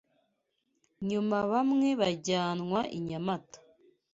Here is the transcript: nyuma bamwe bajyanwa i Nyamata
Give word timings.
nyuma 1.09 1.37
bamwe 1.51 1.89
bajyanwa 2.01 2.79
i 2.97 2.99
Nyamata 3.07 3.59